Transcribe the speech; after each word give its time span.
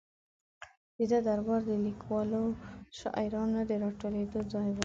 د 0.97 0.99
ده 1.11 1.19
دربار 1.27 1.61
د 1.69 1.71
لیکوالو 1.85 2.35
او 2.43 2.47
شاعرانو 2.99 3.59
د 3.69 3.71
را 3.81 3.89
ټولېدو 3.99 4.39
ځای 4.51 4.69
و. 4.71 4.77